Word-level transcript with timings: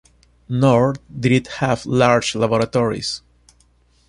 Nor 0.49 0.95
did 1.19 1.31
it 1.31 1.47
have 1.59 1.85
large 1.85 2.33
laboratories. 2.33 3.21